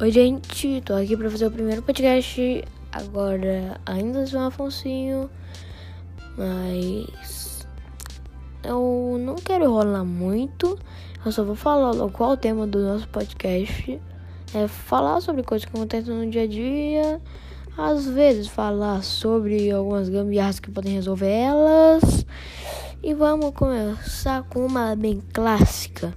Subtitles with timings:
[0.00, 2.64] Oi, gente, tô aqui pra fazer o primeiro podcast.
[2.92, 5.28] Agora ainda sou um Afonsinho,
[6.36, 7.66] mas
[8.62, 10.78] eu não quero enrolar muito.
[11.26, 14.00] Eu só vou falar qual o tema do nosso podcast.
[14.54, 17.20] É falar sobre coisas que acontecem no dia a dia.
[17.76, 22.24] Às vezes falar sobre algumas gambiarras que podem resolver elas.
[23.02, 26.14] E vamos começar com uma bem clássica.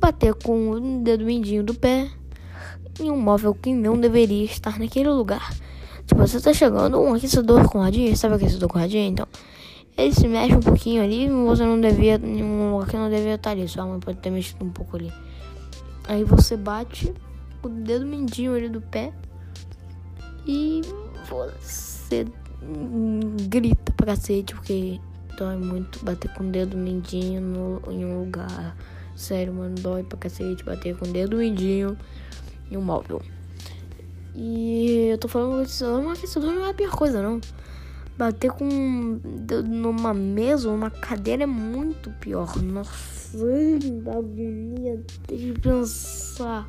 [0.00, 2.10] Bater com o dedo mindinho do pé
[3.00, 5.54] em um móvel que não deveria estar naquele lugar.
[6.06, 9.10] Tipo, você tá chegando um aquecedor com radinho, sabe aquecedor com radinho?
[9.10, 9.26] Então,
[9.96, 13.34] ele se mexe um pouquinho ali, você não devia, em um lugar que não devia
[13.34, 15.12] estar ali, sua mãe pode ter mexido um pouco ali.
[16.06, 17.12] Aí você bate
[17.62, 19.12] o dedo mindinho ali do pé
[20.46, 20.82] e
[21.28, 22.26] você
[23.48, 25.00] grita pra cacete, porque
[25.38, 28.76] dói muito bater com o dedo mindinho no, em um lugar.
[29.16, 31.96] Sério, mano, dói pra cacete bater com o dedo mindinho
[32.74, 33.22] em um móvel.
[34.34, 37.40] E eu tô falando isso não é a pior coisa, não.
[38.16, 39.20] Bater com
[39.64, 42.56] numa mesa ou numa cadeira é muito pior.
[42.62, 43.38] Nossa,
[44.02, 46.66] da agonia de pensar.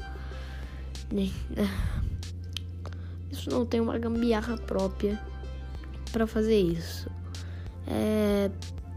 [3.31, 5.19] Isso não tem uma gambiarra própria
[6.11, 7.09] para fazer isso.
[7.87, 8.49] É,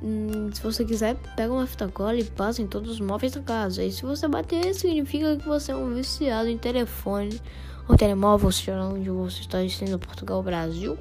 [0.02, 3.41] hum, se você quiser, pega uma fita cola e passa em todos os móveis da
[3.41, 3.84] casa.
[3.84, 7.41] E se você bater, significa que você é um viciado em telefone
[7.88, 10.96] ou telemóvel, seja onde você está estando Portugal, Brasil.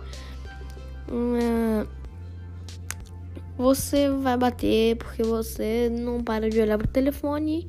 [1.12, 1.86] Hum,
[3.58, 7.68] você vai bater porque você não para de olhar pro telefone.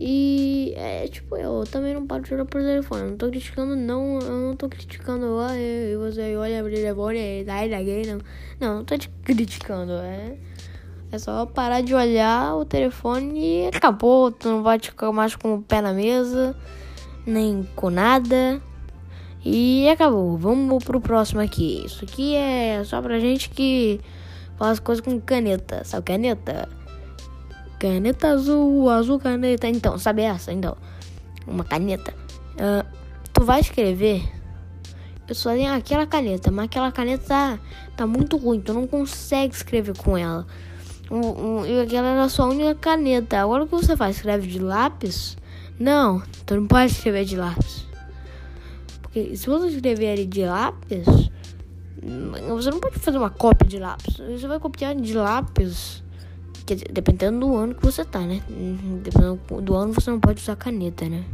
[0.00, 3.10] E é tipo, eu também não paro de olhar pro telefone.
[3.10, 4.20] Não tô criticando, não.
[4.20, 5.38] Eu não tô criticando.
[5.40, 8.20] Ah, e você olha pro telefone e sai daqui, não.
[8.60, 9.92] Não, não tô te criticando.
[9.94, 10.36] É,
[11.10, 14.30] é só parar de olhar o telefone e acabou.
[14.30, 16.54] Tu não vai ficar mais com o pé na mesa,
[17.26, 18.62] nem com nada.
[19.44, 20.36] E acabou.
[20.36, 21.82] Vamos pro próximo aqui.
[21.84, 24.00] Isso aqui é só pra gente que
[24.56, 25.82] faz coisas com caneta.
[25.84, 26.68] Sabe caneta?
[27.78, 29.68] Caneta azul, azul caneta.
[29.68, 30.52] Então, sabe essa?
[30.52, 30.76] Então,
[31.46, 32.12] uma caneta.
[32.54, 32.86] Uh,
[33.32, 34.22] tu vai escrever.
[35.28, 37.58] Eu só tenho aquela caneta, mas aquela caneta tá,
[37.96, 38.60] tá muito ruim.
[38.60, 40.46] Tu não consegue escrever com ela.
[41.66, 43.38] E aquela era a sua única caneta.
[43.38, 44.16] Agora o que você faz?
[44.16, 45.36] Escreve de lápis?
[45.78, 47.86] Não, tu não pode escrever de lápis.
[49.02, 51.30] Porque se você escrever de lápis,
[52.48, 54.16] você não pode fazer uma cópia de lápis.
[54.16, 56.02] Você vai copiar de lápis
[56.68, 58.42] Quer dizer, dependendo do ano que você tá, né?
[59.02, 61.24] Dependendo do ano você não pode usar caneta, né?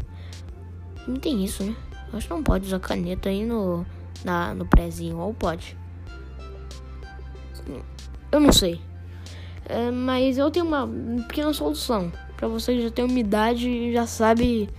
[1.09, 1.75] Não tem isso, né?
[2.13, 3.85] Acho que não pode usar caneta aí no,
[4.25, 5.77] na, no prézinho, ou pode.
[8.31, 8.81] Eu não sei.
[9.65, 10.89] É, mas eu tenho uma
[11.27, 12.13] pequena solução.
[12.37, 14.71] Pra você que já tem uma idade e já sabe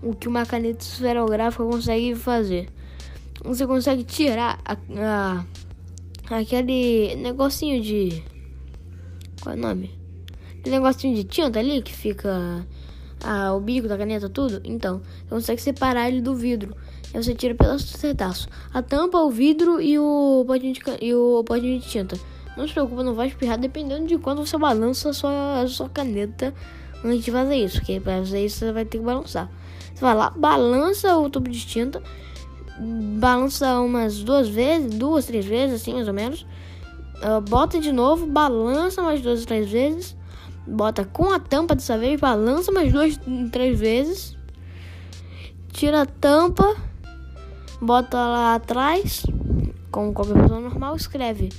[0.00, 2.68] o que uma caneta esferográfica consegue fazer.
[3.42, 4.76] Você consegue tirar a,
[6.30, 8.22] a, aquele negocinho de.
[9.42, 10.03] Qual é o nome?
[10.64, 12.66] Aquele negocinho de tinta ali que fica
[13.54, 14.62] o bico da caneta, tudo.
[14.64, 16.74] Então, você consegue separar ele do vidro.
[17.12, 18.48] Aí você tira pedaço de pedaço.
[18.72, 22.18] A tampa, o vidro e o potinho de, e o potinho de tinta.
[22.56, 25.86] Não se preocupa, não vai espirrar dependendo de quando você balança a sua, a sua
[25.90, 26.54] caneta
[27.04, 27.76] antes de fazer isso.
[27.80, 29.50] Porque para fazer isso você vai ter que balançar.
[29.94, 32.02] Você vai lá, balança o tubo de tinta,
[33.20, 36.46] balança umas duas vezes, duas, três vezes, assim mais ou menos.
[37.16, 40.16] Uh, bota de novo, balança mais duas, três vezes
[40.66, 43.18] bota com a tampa dessa vez, balança mais duas,
[43.50, 44.36] três vezes,
[45.72, 46.76] tira a tampa,
[47.80, 49.24] bota lá atrás,
[49.90, 51.50] como qualquer pessoa normal, escreve.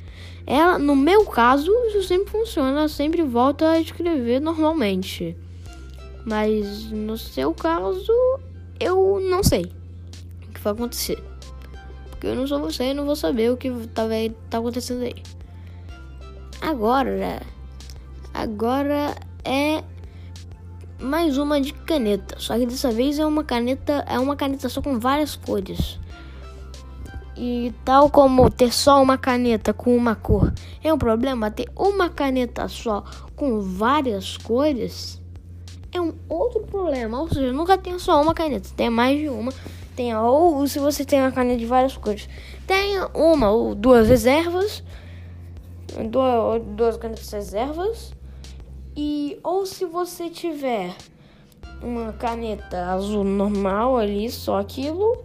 [0.47, 5.35] Ela, no meu caso, isso sempre funciona, sempre volta a escrever normalmente.
[6.25, 8.11] Mas no seu caso,
[8.79, 9.71] eu não sei
[10.43, 11.23] o que vai acontecer.
[12.09, 14.03] Porque eu não sou você e não vou saber o que tá,
[14.49, 15.15] tá acontecendo aí.
[16.61, 17.41] Agora,
[18.35, 19.15] Agora
[19.45, 19.81] é
[20.99, 24.81] mais uma de caneta, só que dessa vez é uma caneta, é uma caneta só
[24.81, 25.97] com várias cores.
[27.37, 30.53] E tal como ter só uma caneta com uma cor
[30.83, 33.05] é um problema, ter uma caneta só
[33.37, 35.21] com várias cores
[35.93, 37.21] é um outro problema.
[37.21, 39.53] Ou seja, nunca tenha só uma caneta, tem mais de uma.
[39.95, 42.27] Tenha, ou se você tem uma caneta de várias cores,
[42.67, 44.83] tenha uma ou duas reservas,
[46.09, 48.13] duas, duas canetas reservas
[48.95, 50.95] e ou se você tiver
[51.81, 55.23] uma caneta azul normal ali, só aquilo,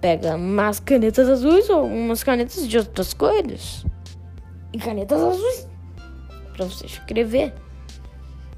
[0.00, 3.84] pega umas canetas azuis ou umas canetas de outras cores.
[4.72, 5.68] E canetas azuis
[6.52, 7.54] para você escrever.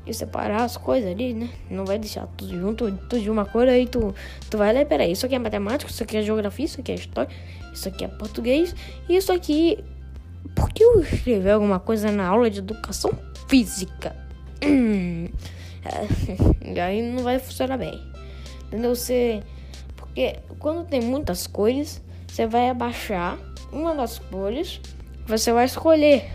[0.04, 1.50] que separar as coisas ali, né?
[1.70, 4.14] Não vai deixar tudo junto, tudo de uma cor, aí tu,
[4.50, 6.94] tu vai ler, peraí, isso aqui é matemática, isso aqui é geografia, isso aqui é
[6.94, 7.30] história,
[7.72, 8.74] isso aqui é português,
[9.08, 9.84] e isso aqui.
[10.54, 13.12] Por que eu escrevi alguma coisa na aula de educação
[13.46, 14.16] física?
[16.84, 18.00] aí não vai funcionar bem.
[18.66, 18.94] Entendeu?
[18.94, 19.42] Você.
[19.96, 23.38] Porque quando tem muitas cores, você vai abaixar
[23.72, 24.80] uma das cores,
[25.26, 26.30] você vai escolher.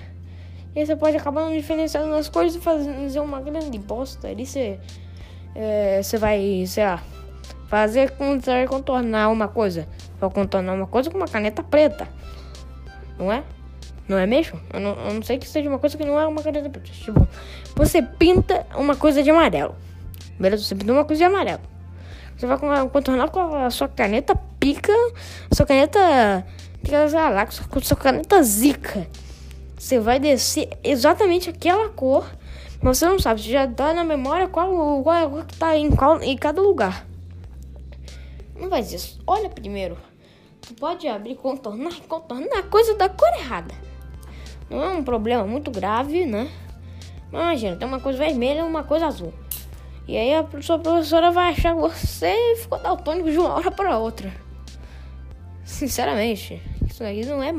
[0.75, 4.27] E você pode acabar não diferenciando as cores e fazer uma grande bosta.
[4.27, 4.79] Ali você.
[5.53, 7.01] É, você vai, sei lá,
[7.67, 8.13] fazer
[8.67, 9.87] contornar uma coisa.
[10.19, 12.07] Vai contornar uma coisa com uma caneta preta.
[13.17, 13.43] Não é?
[14.07, 14.59] Não é mesmo?
[14.71, 16.91] Eu não, eu não sei que seja uma coisa que não é uma caneta preta.
[16.91, 17.27] Tipo,
[17.75, 19.75] você pinta uma coisa de amarelo.
[20.39, 20.63] Beleza?
[20.63, 21.61] Você pinta uma coisa de amarelo.
[22.37, 22.57] Você vai
[22.89, 24.93] contornar com a sua caneta pica,
[25.51, 26.45] sua caneta
[26.83, 29.07] pica galáxias, com sua caneta zica.
[29.77, 32.29] Você vai descer exatamente aquela cor,
[32.81, 35.57] mas você não sabe, você já dá na memória qual, qual é a cor que
[35.57, 37.05] tá em, qual, em cada lugar.
[38.55, 39.19] Não faz isso.
[39.25, 39.97] Olha primeiro.
[40.61, 43.73] Tu pode abrir, contornar contornar a coisa da cor errada.
[44.69, 46.49] Não é um problema muito grave, né?
[47.31, 49.33] Imagina, tem uma coisa vermelha e uma coisa azul.
[50.07, 53.97] E aí a sua professora vai achar que você ficou daltônico de uma hora para
[53.97, 54.31] outra.
[55.63, 57.51] Sinceramente, isso aí não é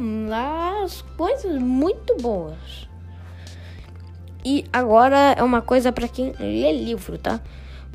[0.84, 2.88] as coisas muito boas.
[4.44, 7.40] E agora é uma coisa para quem lê livro, tá?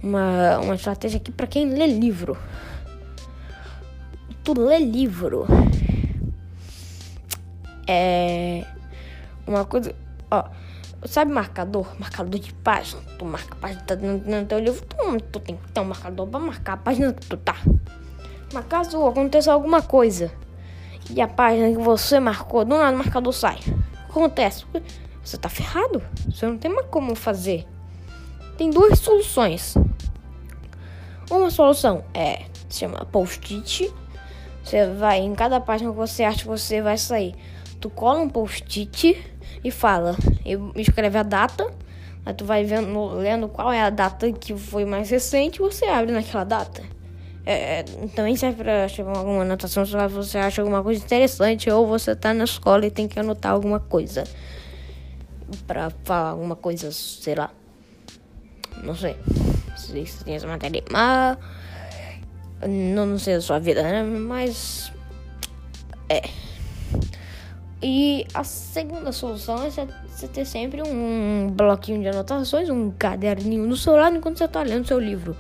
[0.04, 2.38] Uma, uma estratégia aqui para quem lê livro.
[4.44, 5.48] Tu lê livro.
[7.88, 8.66] É
[9.48, 9.94] uma coisa,
[10.30, 10.46] ó,
[11.06, 11.88] Sabe marcador?
[12.00, 13.02] Marcador de página.
[13.18, 14.86] Tu marca a página tá no, no teu livro.
[14.86, 17.56] Tu, tu tem que ter um marcador pra marcar a página que tu tá.
[18.54, 20.32] Mas caso aconteça alguma coisa
[21.10, 23.58] e a página que você marcou, do nada o marcador sai.
[24.08, 24.66] Acontece.
[25.24, 26.04] Você tá ferrado.
[26.30, 27.66] Você não tem mais como fazer.
[28.56, 29.74] Tem duas soluções.
[31.32, 33.92] Uma solução é se chama post-it.
[34.64, 37.34] Você vai em cada página que você acha que você vai sair.
[37.80, 39.31] Tu cola um post-it
[39.64, 40.16] e fala,
[40.46, 41.72] e escreve a data,
[42.26, 45.86] aí tu vai vendo, lendo qual é a data que foi mais recente e você
[45.86, 46.84] abre naquela data.
[47.46, 47.84] É, é
[48.16, 52.34] também serve para chegar alguma anotação se você acha alguma coisa interessante ou você tá
[52.34, 54.24] na escola e tem que anotar alguma coisa
[55.66, 57.50] para falar alguma coisa, sei lá.
[58.84, 59.16] Não sei
[59.76, 61.38] se tem essa matéria, mas
[62.68, 64.04] não, não sei da sua vida, né?
[64.04, 64.92] Mas
[66.10, 66.22] é.
[67.84, 73.76] E a segunda solução é você ter sempre um bloquinho de anotações, um caderninho no
[73.76, 75.36] seu lado enquanto você está lendo seu livro.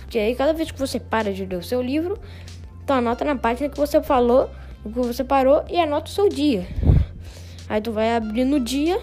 [0.00, 2.18] Porque aí cada vez que você para de ler o seu livro,
[2.84, 4.50] tu anota na página que você falou,
[4.82, 6.66] que você parou e anota o seu dia.
[7.68, 8.98] Aí tu vai abrir no dia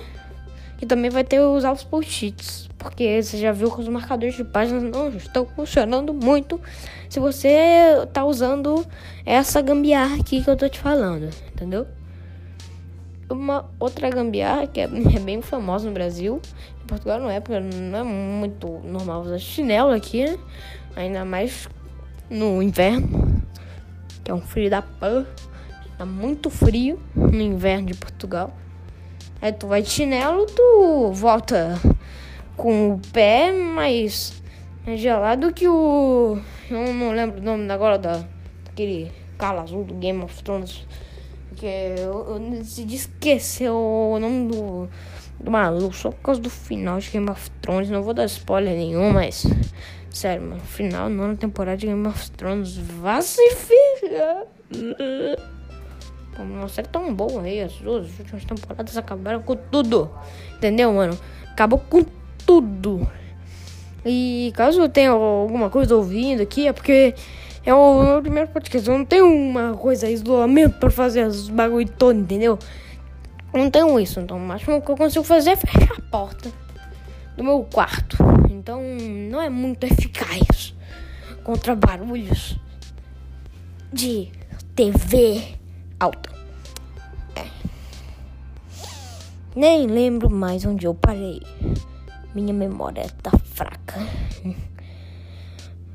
[0.81, 2.68] e também vai ter os post-its.
[2.77, 6.60] Porque você já viu que os marcadores de páginas não estão funcionando muito
[7.07, 8.86] se você está usando
[9.25, 11.88] essa gambiarra aqui que eu tô te falando, entendeu?
[13.30, 14.83] Uma outra gambiarra que é,
[15.16, 16.42] é, bem famosa no Brasil.
[16.83, 20.38] Em Portugal não é, porque não é muito normal usar chinelo aqui, né?
[20.95, 21.68] Ainda mais
[22.30, 23.42] no inverno,
[24.24, 25.25] que é um frio da pã.
[25.98, 28.54] Tá muito frio no inverno de Portugal.
[29.42, 31.80] Aí tu vai de chinelo, tu volta
[32.56, 34.42] com o pé mais
[34.95, 36.38] gelado que o.
[36.70, 38.24] Eu não lembro o nome agora da,
[38.65, 40.86] daquele cala azul do Game of Thrones.
[41.55, 44.89] Porque eu, eu decidi esquecer o nome do,
[45.39, 47.89] do maluco só por causa do final de Game of Thrones.
[47.89, 49.47] Não vou dar spoiler nenhum, mas.
[50.09, 50.59] Sério, mano.
[50.59, 52.75] Final, nona temporada de Game of Thrones.
[52.75, 54.43] Vá se ferrar.
[56.38, 57.62] Uma série tão boa aí.
[57.62, 60.12] As duas últimas temporadas acabaram com tudo.
[60.57, 61.17] Entendeu, mano?
[61.50, 62.03] Acabou com
[62.45, 63.07] tudo.
[64.05, 67.15] E caso eu tenha alguma coisa ouvindo aqui, é porque
[67.65, 68.88] é o meu primeiro podcast.
[68.88, 72.60] Eu não tenho uma coisa isolamento pra fazer os bagulho todo, entendeu?
[73.51, 74.19] Eu não tenho isso.
[74.19, 76.51] Então, o máximo que eu consigo fazer é fechar a porta
[77.36, 78.17] do meu quarto.
[78.51, 78.81] Então,
[79.31, 80.75] não é muito eficaz
[81.43, 82.60] contra barulhos
[83.91, 84.29] de
[84.75, 85.55] TV
[86.00, 86.29] alta.
[87.36, 87.45] É.
[89.55, 91.41] Nem lembro mais onde eu parei.
[92.36, 93.95] Minha memória tá fraca.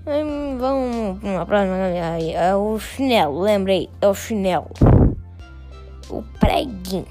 [0.05, 1.77] Vamos para uma próxima.
[1.77, 3.89] É o chinelo, lembrei.
[4.01, 4.71] É o chinelo.
[6.09, 7.07] O preguinho.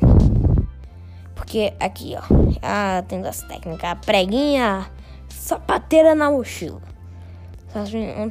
[1.36, 2.24] Porque aqui, ó.
[2.62, 3.89] Ah, tem das técnicas.
[3.89, 4.89] A preguinha,
[5.29, 6.81] sapateira na mochila.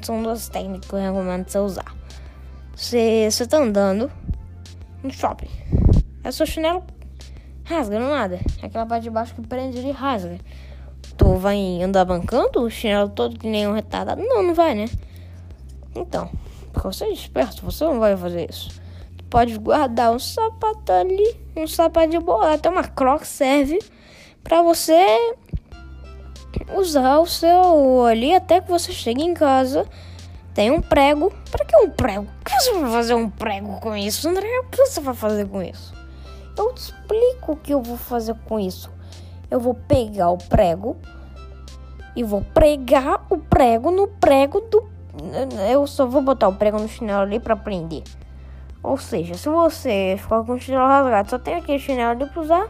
[0.03, 1.95] São duas técnicas que eu recomendo você usar.
[2.75, 4.11] Você, você tá andando
[5.03, 5.49] no shopping.
[6.25, 6.85] É seu chinelo
[7.69, 8.41] rasga, não nada.
[8.63, 10.39] Aquela parte de baixo que prende ele rasga.
[11.19, 14.23] Tu vai andar bancando o chinelo todo que nem um retardado?
[14.23, 14.87] Não, não vai, né?
[15.95, 16.31] Então,
[16.73, 18.81] porque você é esperto, você não vai fazer isso.
[19.17, 23.79] Tu pode guardar um sapato ali, um sapato de bola, até uma croc serve
[24.43, 25.35] para você
[26.75, 29.87] usar o seu ali até que você chegue em casa.
[30.55, 31.33] Tem um prego.
[31.51, 32.27] Para que um prego?
[32.41, 34.49] O que você vai fazer um prego com isso, André?
[34.61, 35.95] O que você vai fazer com isso?
[36.57, 38.91] Eu te explico o que eu vou fazer com isso.
[39.51, 40.97] Eu vou pegar o prego
[42.15, 44.89] e vou pregar o prego no prego do.
[45.71, 48.03] Eu só vou botar o prego no chinelo ali para prender.
[48.83, 52.43] Ou seja, se você ficar com o chinelo rasgado, só tem aquele chinelo ali pra
[52.43, 52.69] usar,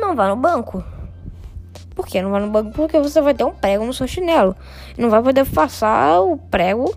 [0.00, 0.82] não vá no banco.
[1.94, 2.72] Por que não vai no banco?
[2.72, 4.56] Porque você vai ter um prego no seu chinelo.
[4.96, 6.94] Não vai poder passar o prego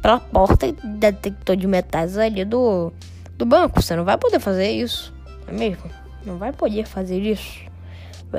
[0.00, 2.92] pela porta detector de metais ali do,
[3.36, 3.80] do banco.
[3.80, 5.12] Você não vai poder fazer isso.
[5.46, 5.90] É mesmo?
[6.24, 7.60] Não vai poder fazer isso.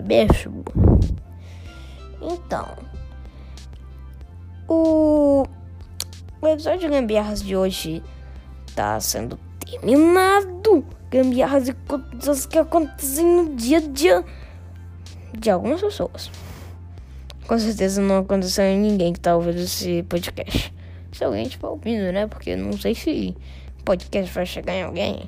[0.02, 0.52] Bebecho.
[2.22, 2.68] Então.
[4.68, 5.46] O,
[6.42, 8.04] o episódio de gambiarras de hoje
[8.76, 10.86] tá sendo terminado.
[11.10, 14.26] Gambiarras e coisas que acontecem no dia a dia
[15.38, 16.30] de algumas pessoas.
[17.48, 20.74] Com certeza não aconteceu em ninguém que tá ouvindo esse podcast.
[21.12, 22.28] Se alguém estiver ouvindo, né?
[22.28, 23.36] Porque não sei se
[23.86, 25.24] podcast vai chegar em alguém.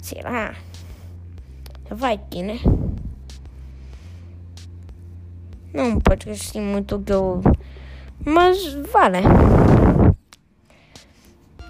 [0.00, 0.54] Será?
[1.90, 2.58] Vai que, né?
[5.74, 7.42] Não, podcast tem muito que eu.
[8.24, 9.22] Mas vai, né?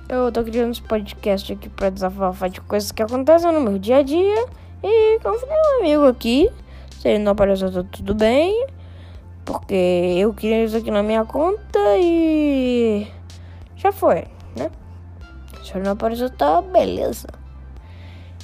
[0.06, 3.96] Eu tô criando esse podcast aqui pra desabafar de coisas que acontecem no meu dia
[3.96, 4.46] a dia.
[4.82, 6.50] E convidei um amigo aqui
[7.04, 8.66] se ele não apareceu, tá tudo bem.
[9.46, 9.74] Porque
[10.18, 13.06] eu queria isso aqui na minha conta e.
[13.76, 14.70] Já foi, né?
[15.62, 17.28] Se ele não apareceu, tá beleza.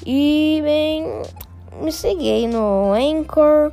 [0.06, 1.04] E, bem,
[1.82, 1.92] me
[2.30, 3.72] aí no Anchor.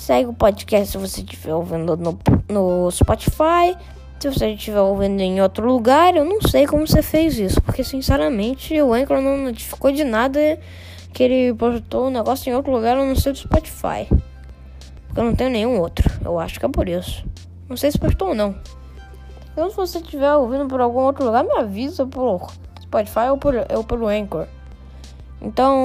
[0.00, 3.76] Segue o podcast se você estiver ouvindo no, no Spotify.
[4.18, 7.60] Se você estiver ouvindo em outro lugar, eu não sei como você fez isso.
[7.60, 10.58] Porque, sinceramente, o Anchor não notificou de nada
[11.12, 14.08] que ele postou um negócio em outro lugar, eu não sei do Spotify.
[15.06, 16.10] Porque eu não tenho nenhum outro.
[16.24, 17.22] Eu acho que é por isso.
[17.68, 18.56] Não sei se postou ou não.
[19.52, 23.54] Então, se você estiver ouvindo por algum outro lugar, me avisa por Spotify ou, por,
[23.76, 24.46] ou pelo Anchor.
[25.42, 25.76] Então,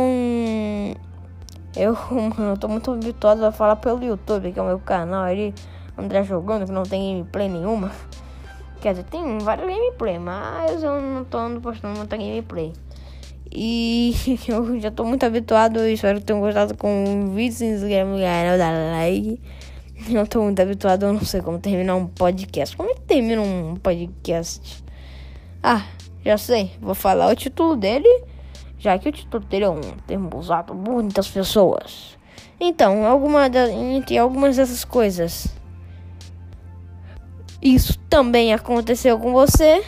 [1.75, 1.97] eu,
[2.39, 5.53] eu tô muito habituado a falar pelo YouTube, que é o meu canal ali,
[5.97, 7.91] André Jogando, que não tem gameplay nenhuma.
[8.81, 12.73] Quer dizer, tem vários gameplay, mas eu não tô postando muita gameplay.
[13.51, 14.13] E
[14.47, 18.17] eu já tô muito habituado, espero que tenham gostado com o vídeo, se inscreve no
[18.17, 19.41] canal, dá like.
[20.09, 22.75] Eu tô muito habituado, eu não sei como terminar um podcast.
[22.75, 24.83] Como é que termina um podcast?
[25.63, 25.85] Ah,
[26.23, 28.07] já sei, vou falar o título dele,
[28.85, 32.15] já que o título dele é um termo usado por muitas pessoas.
[32.59, 35.47] Então, alguma entre algumas dessas coisas.
[37.61, 39.83] Isso também aconteceu com você?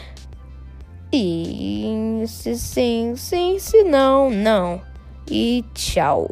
[1.12, 4.82] E se sim, sim, se não, não.
[5.30, 6.28] E tchau.